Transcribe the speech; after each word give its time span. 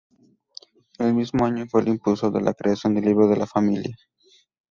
El 0.97 1.13
mismo 1.13 1.45
año 1.45 1.67
fue 1.69 1.81
el 1.81 1.89
impulsor 1.89 2.33
de 2.33 2.41
la 2.41 2.55
creación 2.55 2.95
del 2.95 3.05
libro 3.05 3.27
de 3.27 3.45
familia. 3.45 3.95